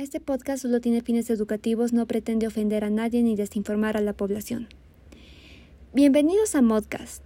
Este 0.00 0.18
podcast 0.18 0.62
solo 0.62 0.80
tiene 0.80 1.02
fines 1.02 1.28
educativos, 1.28 1.92
no 1.92 2.06
pretende 2.06 2.46
ofender 2.46 2.84
a 2.84 2.88
nadie 2.88 3.22
ni 3.22 3.36
desinformar 3.36 3.98
a 3.98 4.00
la 4.00 4.14
población. 4.14 4.66
Bienvenidos 5.92 6.54
a 6.54 6.62
Modcast. 6.62 7.22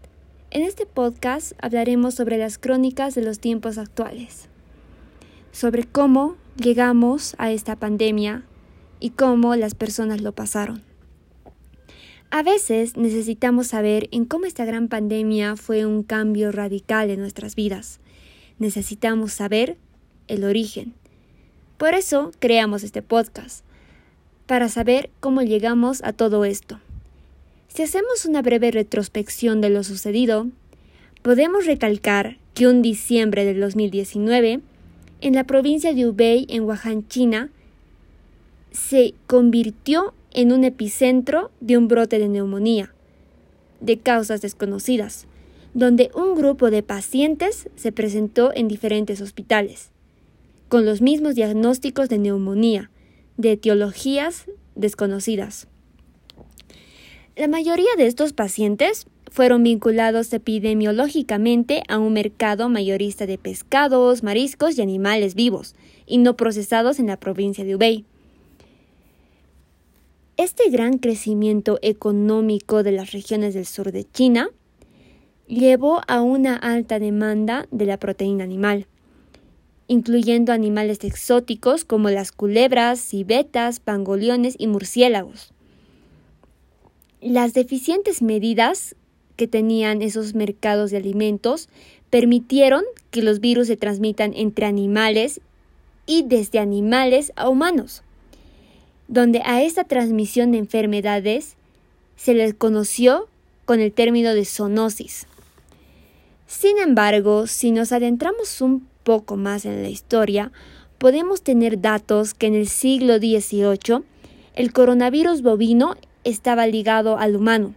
En 0.50 0.62
este 0.62 0.84
podcast 0.84 1.52
hablaremos 1.62 2.16
sobre 2.16 2.37
las 2.37 2.58
crónicas 2.58 3.14
de 3.14 3.22
los 3.22 3.38
tiempos 3.38 3.79
actuales, 3.79 4.48
sobre 5.52 5.84
cómo 5.84 6.34
llegamos 6.56 7.37
a 7.38 7.52
esta 7.52 7.77
pandemia 7.77 8.42
y 8.98 9.11
cómo 9.11 9.54
las 9.54 9.77
personas 9.77 10.20
lo 10.20 10.32
pasaron. 10.32 10.82
A 12.32 12.43
veces 12.43 12.96
necesitamos 12.96 13.68
saber 13.68 14.09
en 14.11 14.25
cómo 14.25 14.46
esta 14.46 14.64
gran 14.64 14.88
pandemia 14.88 15.54
fue 15.54 15.86
un 15.86 16.02
cambio 16.02 16.50
radical 16.50 17.11
en 17.11 17.20
nuestras 17.20 17.54
vidas. 17.54 18.00
Necesitamos 18.59 19.32
saber 19.32 19.77
el 20.27 20.43
origen 20.43 20.95
por 21.77 21.95
eso 21.95 22.30
creamos 22.38 22.84
este 22.84 23.02
podcast, 23.02 23.64
para 24.46 24.69
saber 24.69 25.10
cómo 25.20 25.42
llegamos 25.42 26.02
a 26.05 26.12
todo 26.12 26.45
esto. 26.45 26.78
Si 27.69 27.83
hacemos 27.83 28.24
una 28.24 28.42
breve 28.42 28.70
retrospección 28.70 29.60
de 29.60 29.70
lo 29.70 29.83
sucedido, 29.83 30.47
podemos 31.23 31.66
recalcar 31.66 32.37
que 32.55 32.69
un 32.69 32.83
diciembre 32.83 33.45
del 33.45 33.60
2019, 33.60 34.60
en 35.20 35.34
la 35.34 35.45
provincia 35.45 35.92
de 35.92 36.06
Hubei, 36.06 36.47
en 36.48 36.64
Wuhan, 36.64 37.09
China, 37.09 37.50
se 38.70 39.14
convirtió 39.27 40.14
en 40.33 40.52
un 40.52 40.64
epicentro 40.64 41.50
de 41.61 41.78
un 41.78 41.88
brote 41.88 42.19
de 42.19 42.28
neumonía, 42.28 42.95
de 43.80 43.98
causas 43.98 44.42
desconocidas, 44.42 45.27
donde 45.72 46.11
un 46.14 46.36
grupo 46.36 46.70
de 46.70 46.84
pacientes 46.84 47.69
se 47.75 47.91
presentó 47.91 48.52
en 48.55 48.69
diferentes 48.69 49.20
hospitales 49.20 49.91
con 50.74 50.84
los 50.84 51.01
mismos 51.01 51.37
diagnósticos 51.37 52.09
de 52.09 52.19
neumonía, 52.19 52.91
de 53.37 53.52
etiologías 53.52 54.46
desconocidas. 54.74 55.69
La 57.36 57.47
mayoría 57.47 57.91
de 57.97 58.08
estos 58.08 58.33
pacientes 58.33 59.06
fueron 59.30 59.62
vinculados 59.62 60.33
epidemiológicamente 60.33 61.84
a 61.86 62.00
un 62.00 62.14
mercado 62.14 62.69
mayorista 62.69 63.25
de 63.25 63.39
pescados, 63.39 64.25
mariscos 64.25 64.77
y 64.77 64.83
animales 64.83 65.36
vivos, 65.36 65.77
y 66.06 66.19
no 66.19 66.36
procesados 66.36 66.98
en 66.98 67.06
la 67.06 67.20
provincia 67.20 67.64
de 67.64 67.77
Hubei. 67.77 68.05
Este 70.36 70.70
gran 70.70 70.98
crecimiento 70.98 71.78
económico 71.83 72.83
de 72.83 72.91
las 72.91 73.12
regiones 73.12 73.55
del 73.55 73.67
sur 73.67 73.92
de 73.92 74.11
China 74.11 74.48
llevó 75.47 76.00
a 76.08 76.20
una 76.20 76.56
alta 76.56 76.98
demanda 76.98 77.69
de 77.70 77.86
la 77.86 77.97
proteína 77.97 78.42
animal 78.42 78.89
incluyendo 79.86 80.52
animales 80.52 81.04
exóticos 81.04 81.84
como 81.84 82.10
las 82.10 82.32
culebras, 82.32 83.00
civetas, 83.00 83.80
pangoliones 83.80 84.54
y 84.58 84.66
murciélagos. 84.66 85.52
Las 87.20 87.54
deficientes 87.54 88.22
medidas 88.22 88.96
que 89.36 89.48
tenían 89.48 90.02
esos 90.02 90.34
mercados 90.34 90.90
de 90.90 90.98
alimentos 90.98 91.68
permitieron 92.10 92.84
que 93.10 93.22
los 93.22 93.40
virus 93.40 93.66
se 93.66 93.77
transmitan 93.77 94.32
entre 94.34 94.66
animales 94.66 95.40
y 96.06 96.22
desde 96.22 96.58
animales 96.58 97.32
a 97.36 97.48
humanos, 97.48 98.02
donde 99.08 99.42
a 99.44 99.62
esta 99.62 99.84
transmisión 99.84 100.52
de 100.52 100.58
enfermedades 100.58 101.56
se 102.16 102.34
les 102.34 102.55
conoció 102.55 103.28
con 103.64 103.80
el 103.80 103.92
término 103.92 104.34
de 104.34 104.44
zoonosis. 104.44 105.27
Sin 106.46 106.78
embargo, 106.78 107.46
si 107.46 107.70
nos 107.70 107.90
adentramos 107.92 108.60
un 108.60 108.86
poco 109.05 109.36
más 109.36 109.64
en 109.64 109.83
la 109.83 109.88
historia, 109.88 110.50
podemos 110.98 111.42
tener 111.42 111.80
datos 111.80 112.34
que 112.34 112.47
en 112.47 112.55
el 112.55 112.66
siglo 112.66 113.19
XVIII 113.19 114.02
el 114.55 114.72
coronavirus 114.72 115.42
bovino 115.42 115.94
estaba 116.24 116.66
ligado 116.66 117.19
al 117.19 117.36
humano 117.36 117.74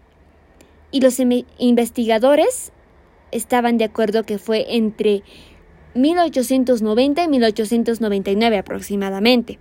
y 0.91 1.01
los 1.01 1.19
investigadores 1.57 2.71
estaban 3.31 3.77
de 3.77 3.85
acuerdo 3.85 4.23
que 4.23 4.37
fue 4.37 4.65
entre 4.75 5.23
1890 5.95 7.23
y 7.23 7.27
1899 7.27 8.57
aproximadamente, 8.57 9.59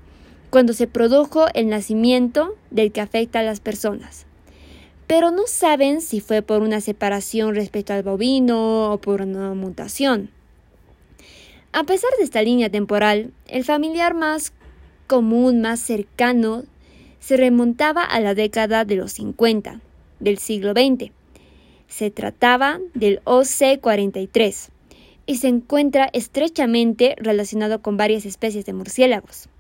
cuando 0.51 0.73
se 0.73 0.87
produjo 0.87 1.47
el 1.55 1.69
nacimiento 1.69 2.55
del 2.71 2.93
que 2.93 3.01
afecta 3.01 3.41
a 3.41 3.43
las 3.43 3.61
personas. 3.61 4.27
Pero 5.07 5.31
no 5.31 5.43
saben 5.47 6.01
si 6.01 6.21
fue 6.21 6.43
por 6.43 6.63
una 6.63 6.81
separación 6.81 7.55
respecto 7.55 7.93
al 7.93 8.03
bovino 8.03 8.93
o 8.93 8.99
por 8.99 9.23
una 9.23 9.55
mutación. 9.55 10.31
A 11.79 11.85
pesar 11.85 12.09
de 12.17 12.25
esta 12.25 12.41
línea 12.41 12.71
temporal, 12.71 13.35
el 13.49 13.63
familiar 13.63 14.15
más 14.15 14.55
común, 15.07 15.61
más 15.61 15.79
cercano, 15.79 16.65
se 17.21 17.37
remontaba 17.37 18.03
a 18.03 18.19
la 18.19 18.35
década 18.35 18.87
de 18.87 18.97
los 18.97 19.13
50 19.13 19.83
del 20.19 20.39
siglo 20.39 20.73
XX. 20.73 21.13
Se 21.87 22.11
trataba 22.11 22.81
del 22.95 23.21
OC43 23.25 24.71
y 25.27 25.37
se 25.37 25.49
encuentra 25.49 26.09
estrechamente 26.15 27.15
relacionado 27.19 27.83
con 27.83 27.99
varias 27.99 28.25
especies 28.25 28.65
de 28.65 28.73
murciélagos. 28.73 29.51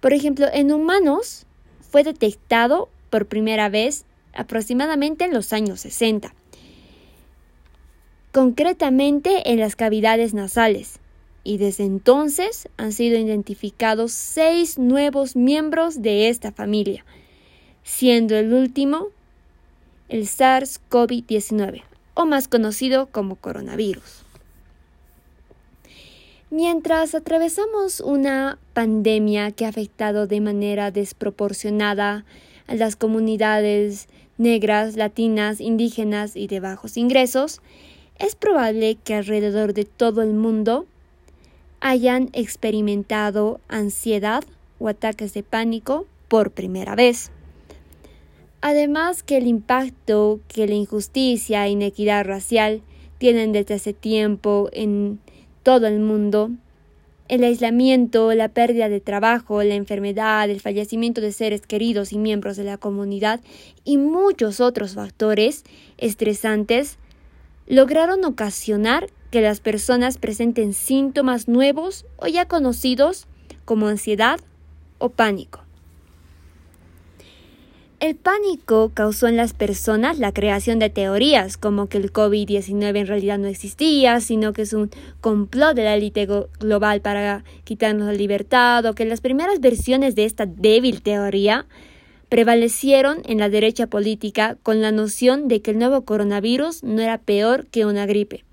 Por 0.00 0.14
ejemplo, 0.14 0.46
en 0.50 0.72
humanos 0.72 1.44
fue 1.82 2.02
detectado 2.02 2.88
por 3.10 3.26
primera 3.26 3.68
vez 3.68 4.06
aproximadamente 4.32 5.26
en 5.26 5.34
los 5.34 5.52
años 5.52 5.80
60, 5.80 6.32
concretamente 8.32 9.52
en 9.52 9.60
las 9.60 9.76
cavidades 9.76 10.32
nasales, 10.32 10.98
y 11.44 11.58
desde 11.58 11.84
entonces 11.84 12.68
han 12.76 12.92
sido 12.92 13.18
identificados 13.18 14.12
seis 14.12 14.78
nuevos 14.78 15.36
miembros 15.36 16.02
de 16.02 16.28
esta 16.28 16.52
familia, 16.52 17.04
siendo 17.82 18.36
el 18.36 18.52
último 18.52 19.08
el 20.08 20.26
SARS-CoV-19, 20.26 21.82
o 22.14 22.26
más 22.26 22.48
conocido 22.48 23.06
como 23.06 23.36
coronavirus. 23.36 24.24
Mientras 26.50 27.14
atravesamos 27.14 28.00
una 28.00 28.58
pandemia 28.72 29.52
que 29.52 29.64
ha 29.64 29.68
afectado 29.68 30.26
de 30.26 30.40
manera 30.40 30.90
desproporcionada 30.90 32.24
a 32.66 32.74
las 32.74 32.96
comunidades 32.96 34.08
negras, 34.36 34.96
latinas, 34.96 35.60
indígenas 35.60 36.34
y 36.34 36.48
de 36.48 36.58
bajos 36.58 36.96
ingresos, 36.96 37.60
es 38.18 38.34
probable 38.34 38.96
que 38.96 39.14
alrededor 39.14 39.74
de 39.74 39.84
todo 39.84 40.22
el 40.22 40.34
mundo 40.34 40.86
hayan 41.80 42.28
experimentado 42.32 43.60
ansiedad 43.68 44.44
o 44.78 44.88
ataques 44.88 45.34
de 45.34 45.42
pánico 45.42 46.06
por 46.28 46.50
primera 46.50 46.94
vez. 46.94 47.30
Además 48.60 49.22
que 49.22 49.38
el 49.38 49.46
impacto 49.46 50.40
que 50.48 50.66
la 50.66 50.74
injusticia 50.74 51.66
e 51.66 51.70
inequidad 51.70 52.24
racial 52.24 52.82
tienen 53.18 53.52
desde 53.52 53.74
hace 53.74 53.92
tiempo 53.92 54.68
en 54.72 55.18
todo 55.62 55.86
el 55.86 56.00
mundo, 56.00 56.50
el 57.28 57.44
aislamiento, 57.44 58.34
la 58.34 58.48
pérdida 58.48 58.88
de 58.88 59.00
trabajo, 59.00 59.62
la 59.62 59.74
enfermedad, 59.74 60.50
el 60.50 60.60
fallecimiento 60.60 61.20
de 61.20 61.32
seres 61.32 61.62
queridos 61.62 62.12
y 62.12 62.18
miembros 62.18 62.56
de 62.56 62.64
la 62.64 62.76
comunidad 62.76 63.40
y 63.84 63.98
muchos 63.98 64.60
otros 64.60 64.94
factores 64.94 65.64
estresantes 65.96 66.98
lograron 67.66 68.24
ocasionar 68.24 69.06
que 69.30 69.40
las 69.40 69.60
personas 69.60 70.18
presenten 70.18 70.74
síntomas 70.74 71.48
nuevos 71.48 72.04
o 72.16 72.26
ya 72.26 72.46
conocidos 72.46 73.26
como 73.64 73.86
ansiedad 73.86 74.40
o 74.98 75.10
pánico. 75.10 75.60
El 78.00 78.16
pánico 78.16 78.92
causó 78.94 79.28
en 79.28 79.36
las 79.36 79.52
personas 79.52 80.18
la 80.18 80.32
creación 80.32 80.78
de 80.78 80.88
teorías 80.88 81.58
como 81.58 81.86
que 81.86 81.98
el 81.98 82.10
COVID-19 82.10 82.98
en 82.98 83.06
realidad 83.06 83.38
no 83.38 83.46
existía, 83.46 84.20
sino 84.20 84.54
que 84.54 84.62
es 84.62 84.72
un 84.72 84.90
complot 85.20 85.76
de 85.76 85.84
la 85.84 85.96
élite 85.96 86.26
global 86.58 87.02
para 87.02 87.44
quitarnos 87.64 88.06
la 88.06 88.14
libertad, 88.14 88.86
o 88.86 88.94
que 88.94 89.04
las 89.04 89.20
primeras 89.20 89.60
versiones 89.60 90.14
de 90.14 90.24
esta 90.24 90.46
débil 90.46 91.02
teoría 91.02 91.66
prevalecieron 92.30 93.18
en 93.26 93.36
la 93.36 93.50
derecha 93.50 93.86
política 93.86 94.56
con 94.62 94.80
la 94.80 94.92
noción 94.92 95.46
de 95.46 95.60
que 95.60 95.72
el 95.72 95.78
nuevo 95.78 96.06
coronavirus 96.06 96.82
no 96.82 97.02
era 97.02 97.18
peor 97.18 97.66
que 97.66 97.84
una 97.84 98.06
gripe 98.06 98.44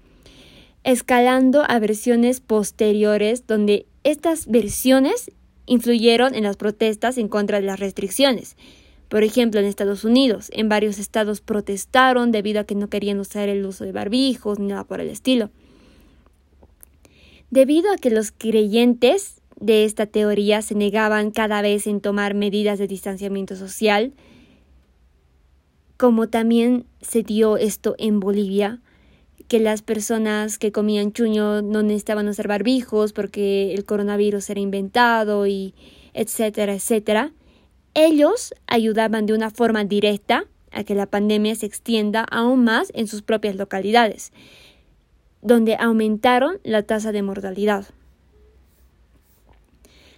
escalando 0.88 1.66
a 1.68 1.80
versiones 1.80 2.40
posteriores 2.40 3.46
donde 3.46 3.88
estas 4.06 4.48
versiones 4.48 5.32
influyeron 5.66 6.34
en 6.34 6.44
las 6.44 6.56
protestas 6.56 7.18
en 7.18 7.28
contra 7.28 7.60
de 7.60 7.66
las 7.66 7.78
restricciones. 7.78 8.56
Por 9.10 9.24
ejemplo, 9.24 9.60
en 9.60 9.66
Estados 9.66 10.06
Unidos, 10.06 10.50
en 10.54 10.70
varios 10.70 10.98
estados 10.98 11.42
protestaron 11.42 12.32
debido 12.32 12.62
a 12.62 12.64
que 12.64 12.76
no 12.76 12.88
querían 12.88 13.20
usar 13.20 13.50
el 13.50 13.66
uso 13.66 13.84
de 13.84 13.92
barbijos 13.92 14.60
ni 14.60 14.68
nada 14.68 14.86
por 14.86 15.02
el 15.02 15.10
estilo. 15.10 15.50
Debido 17.52 17.92
a 17.92 17.98
que 17.98 18.10
los 18.10 18.32
creyentes 18.32 19.42
de 19.60 19.84
esta 19.84 20.06
teoría 20.06 20.62
se 20.62 20.74
negaban 20.74 21.32
cada 21.32 21.62
vez 21.62 21.86
en 21.88 22.00
tomar 22.00 22.34
medidas 22.34 22.80
de 22.80 22.88
distanciamiento 22.88 23.58
social, 23.58 24.14
como 25.98 26.30
también 26.30 26.86
se 27.02 27.24
dio 27.24 27.58
esto 27.58 27.96
en 27.98 28.22
Bolivia, 28.22 28.80
que 29.48 29.60
las 29.60 29.82
personas 29.82 30.58
que 30.58 30.72
comían 30.72 31.14
chuño 31.14 31.62
no 31.62 31.82
necesitaban 31.82 32.28
usar 32.28 32.48
barbijos 32.48 33.14
porque 33.14 33.74
el 33.74 33.86
coronavirus 33.86 34.50
era 34.50 34.60
inventado 34.60 35.48
y 35.48 35.74
etcétera, 36.14 36.74
etcétera, 36.74 37.32
ellos 37.94 38.54
ayudaban 38.68 39.26
de 39.26 39.34
una 39.34 39.50
forma 39.50 39.84
directa 39.84 40.46
a 40.72 40.84
que 40.84 40.96
la 40.96 41.06
pandemia 41.06 41.56
se 41.56 41.66
extienda 41.66 42.26
aún 42.30 42.64
más 42.64 42.92
en 42.94 43.08
sus 43.08 43.22
propias 43.22 43.56
localidades, 43.56 44.32
donde 45.42 45.76
aumentaron 45.80 46.60
la 46.64 46.84
tasa 46.84 47.12
de 47.12 47.22
mortalidad. 47.22 47.86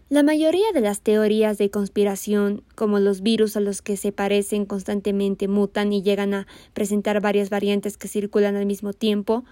La 0.10 0.24
mayoría 0.24 0.72
de 0.74 0.82
las 0.82 1.02
teorías 1.02 1.60
de 1.60 1.70
conspiración, 1.70 2.64
como 2.74 2.98
los 2.98 3.22
virus 3.22 3.56
a 3.56 3.60
los 3.60 3.84
que 3.84 3.96
se 3.96 4.12
parecen 4.12 4.66
constantemente 4.66 5.48
mutan 5.48 5.94
y 5.94 6.02
llegan 6.02 6.34
a 6.34 6.48
presentar 6.74 7.22
varias 7.22 7.52
variantes 7.52 7.96
que 7.96 8.08
circulan 8.08 8.56
al 8.56 8.66
mismo 8.66 8.92
tiempo, 8.92 9.46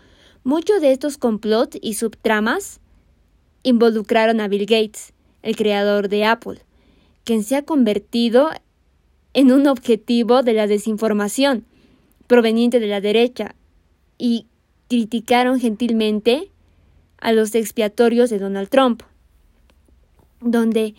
muchos 0.44 0.81
de 0.81 0.92
estos 0.92 1.19
complots 1.19 1.77
y 1.80 1.94
subtramas 1.94 2.80
involucraron 3.62 4.42
a 4.42 4.48
Bill 4.48 4.65
Gates, 4.65 5.13
el 5.44 5.56
creador 5.56 6.09
de 6.09 6.25
Apple, 6.25 6.59
quien 7.24 7.44
se 7.44 7.56
ha 7.56 7.62
convertido 7.62 8.50
en 9.36 9.51
un 9.51 9.68
objetivo 9.68 10.42
de 10.42 10.54
la 10.54 10.65
desinformación 10.65 11.65
proveniente 12.25 12.80
de 12.80 12.88
la 12.88 13.00
derecha 13.00 13.54
y 14.18 14.48
criticaron 14.89 15.59
gentilmente 15.59 16.50
a 17.19 17.31
los 17.31 17.54
expiatorios 17.54 18.31
de 18.31 18.39
Donald 18.39 18.69
Trump, 18.69 19.04
donde 20.42 20.95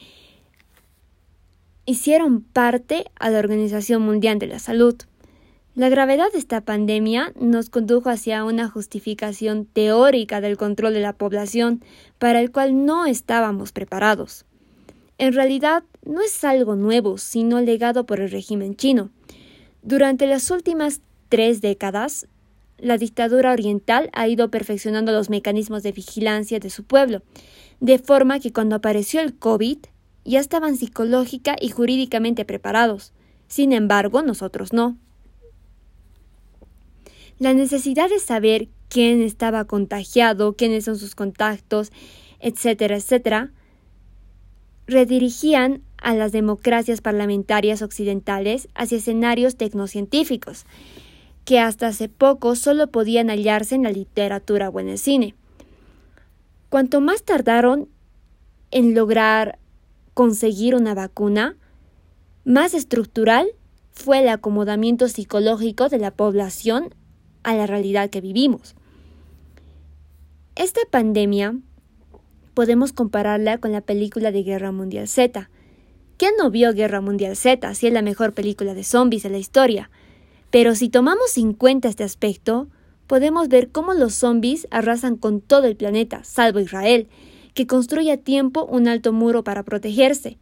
hicieron 1.87 2.43
parte 2.43 3.06
a 3.19 3.31
la 3.31 3.38
Organización 3.38 4.02
Mundial 4.02 4.38
de 4.38 4.46
la 4.46 4.58
Salud. 4.58 4.96
La 5.75 5.88
gravedad 5.88 6.31
de 6.32 6.38
esta 6.38 6.61
pandemia 6.61 7.32
nos 7.40 7.70
condujo 7.70 8.11
hacia 8.11 8.44
una 8.44 8.69
justificación 8.69 9.64
teórica 9.64 10.40
del 10.40 10.56
control 10.56 10.93
de 10.93 11.00
la 11.00 11.12
población 11.12 11.82
para 12.19 12.40
el 12.40 12.50
cual 12.50 12.85
no 12.85 13.06
estábamos 13.06 13.73
preparados. 13.73 14.44
En 15.19 15.32
realidad 15.32 15.84
no 16.05 16.20
es 16.20 16.44
algo 16.44 16.76
nuevo, 16.76 17.17
sino 17.17 17.61
legado 17.61 18.06
por 18.06 18.20
el 18.20 18.31
régimen 18.31 18.76
chino. 18.76 19.11
Durante 19.82 20.26
las 20.26 20.50
últimas 20.50 21.00
tres 21.29 21.61
décadas, 21.61 22.26
la 22.79 22.99
dictadura 22.99 23.52
oriental 23.52 24.11
ha 24.12 24.29
ido 24.29 24.50
perfeccionando 24.50 25.12
los 25.12 25.31
mecanismos 25.31 25.82
de 25.82 25.93
vigilancia 25.93 26.61
de 26.61 26.70
su 26.70 26.84
pueblo, 26.84 27.23
de 27.80 27.98
forma 27.98 28.40
que 28.40 28.52
cuando 28.52 28.76
apareció 28.76 29.20
el 29.20 29.36
COVID 29.36 29.78
ya 30.25 30.40
estaban 30.40 30.76
psicológica 30.76 31.56
y 31.60 31.70
jurídicamente 31.70 32.44
preparados. 32.44 33.12
Sin 33.46 33.72
embargo, 33.72 34.22
nosotros 34.22 34.72
no. 34.72 34.98
La 37.38 37.54
necesidad 37.54 38.10
de 38.10 38.19
saber 38.19 38.69
quién 38.88 39.22
estaba 39.22 39.64
contagiado, 39.64 40.54
quiénes 40.54 40.84
son 40.84 40.98
sus 40.98 41.14
contactos, 41.14 41.92
etcétera, 42.40 42.96
etcétera, 42.96 43.52
redirigían 44.86 45.82
a 45.98 46.14
las 46.14 46.32
democracias 46.32 47.00
parlamentarias 47.00 47.82
occidentales 47.82 48.69
hacia 48.74 48.98
escenarios 48.98 49.56
tecnocientíficos, 49.56 50.64
que 51.44 51.58
hasta 51.58 51.88
hace 51.88 52.08
poco 52.08 52.56
solo 52.56 52.88
podían 52.88 53.28
hallarse 53.28 53.74
en 53.74 53.84
la 53.84 53.90
literatura 53.90 54.69
o 54.69 54.81
en 54.81 54.88
el 54.88 54.98
cine. 54.98 55.34
Cuanto 56.69 57.00
más 57.00 57.23
tardaron 57.23 57.88
en 58.70 58.94
lograr 58.94 59.59
conseguir 60.15 60.75
una 60.75 60.94
vacuna, 60.94 61.56
más 62.44 62.75
estructural 62.75 63.49
fue 63.91 64.20
el 64.20 64.29
acomodamiento 64.29 65.09
psicológico 65.09 65.88
de 65.88 65.99
la 65.99 66.11
población 66.11 66.94
a 67.43 67.55
la 67.55 67.67
realidad 67.67 68.11
que 68.11 68.20
vivimos. 68.20 68.75
Esta 70.56 70.81
pandemia 70.91 71.56
podemos 72.53 72.93
compararla 72.93 73.59
con 73.59 73.73
la 73.73 73.81
película 73.81 74.32
de 74.32 74.43
Guerra 74.43 74.73
Mundial 74.73 75.09
Z. 75.09 75.49
¿Quién 76.17 76.32
no 76.37 76.50
vio 76.50 76.75
Guerra 76.75 77.00
Mundial 77.00 77.37
Z 77.37 77.75
si 77.75 77.87
es 77.87 77.93
la 77.93 78.03
mejor 78.03 78.35
película 78.35 78.75
de 78.75 78.82
zombies 78.85 79.23
de 79.23 79.31
la 79.31 79.38
historia? 79.38 79.91
Pero 80.50 80.75
si 80.75 80.88
tomamos 80.88 81.38
en 81.38 81.53
cuenta 81.53 81.88
este 81.88 82.05
aspecto, 82.05 82.69
podemos 83.08 83.49
ver 83.49 83.70
cómo 83.70 83.94
los 83.94 84.14
zombies 84.14 84.69
arrasan 84.70 85.16
con 85.16 85.40
todo 85.40 85.66
el 85.66 85.75
planeta, 85.75 86.22
salvo 86.22 86.60
Israel, 86.60 87.08
que 87.55 87.66
construye 87.66 88.12
a 88.12 88.19
tiempo 88.19 88.64
un 88.64 88.87
alto 88.87 89.12
muro 89.12 89.43
para 89.43 89.64
protegerse. 89.64 90.38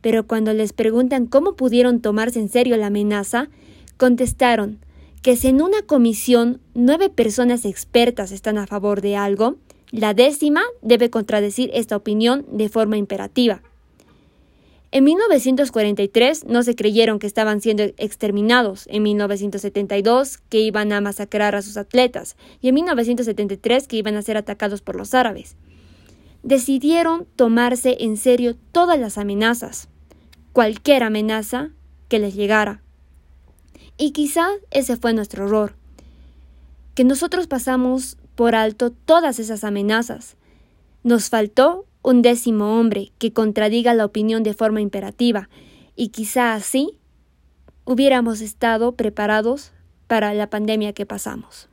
Pero 0.00 0.26
cuando 0.26 0.52
les 0.52 0.72
preguntan 0.72 1.26
cómo 1.26 1.54
pudieron 1.54 2.00
tomarse 2.00 2.40
en 2.40 2.48
serio 2.48 2.76
la 2.76 2.86
amenaza, 2.86 3.48
contestaron 3.96 4.80
que 5.22 5.36
si 5.36 5.48
en 5.48 5.60
una 5.60 5.82
comisión 5.82 6.60
nueve 6.74 7.10
personas 7.10 7.64
expertas 7.64 8.32
están 8.32 8.58
a 8.58 8.66
favor 8.66 9.02
de 9.02 9.16
algo, 9.16 9.56
la 9.90 10.14
décima 10.14 10.62
debe 10.82 11.10
contradecir 11.10 11.70
esta 11.74 11.96
opinión 11.96 12.46
de 12.50 12.68
forma 12.68 12.96
imperativa. 12.96 13.62
En 14.90 15.04
1943 15.04 16.44
no 16.46 16.62
se 16.62 16.74
creyeron 16.74 17.18
que 17.18 17.26
estaban 17.26 17.60
siendo 17.60 17.82
exterminados, 17.82 18.86
en 18.90 19.02
1972 19.02 20.38
que 20.48 20.60
iban 20.60 20.92
a 20.92 21.02
masacrar 21.02 21.54
a 21.54 21.62
sus 21.62 21.76
atletas 21.76 22.36
y 22.62 22.68
en 22.68 22.74
1973 22.76 23.86
que 23.86 23.96
iban 23.96 24.16
a 24.16 24.22
ser 24.22 24.38
atacados 24.38 24.80
por 24.80 24.96
los 24.96 25.12
árabes. 25.12 25.56
Decidieron 26.42 27.26
tomarse 27.36 27.98
en 28.00 28.16
serio 28.16 28.56
todas 28.72 28.98
las 28.98 29.18
amenazas, 29.18 29.88
cualquier 30.54 31.02
amenaza 31.02 31.70
que 32.08 32.18
les 32.18 32.34
llegara. 32.34 32.80
Y 33.98 34.12
quizá 34.12 34.48
ese 34.70 34.96
fue 34.96 35.12
nuestro 35.12 35.44
error, 35.44 35.74
que 36.94 37.04
nosotros 37.04 37.46
pasamos 37.46 38.16
por 38.36 38.54
alto 38.54 38.90
todas 38.90 39.38
esas 39.38 39.64
amenazas. 39.64 40.36
Nos 41.02 41.28
faltó 41.28 41.84
un 42.02 42.22
décimo 42.22 42.78
hombre 42.78 43.12
que 43.18 43.32
contradiga 43.32 43.94
la 43.94 44.04
opinión 44.04 44.42
de 44.42 44.54
forma 44.54 44.80
imperativa, 44.80 45.48
y 45.96 46.08
quizá 46.08 46.54
así 46.54 46.98
hubiéramos 47.84 48.40
estado 48.40 48.92
preparados 48.92 49.72
para 50.06 50.32
la 50.34 50.50
pandemia 50.50 50.92
que 50.92 51.06
pasamos. 51.06 51.68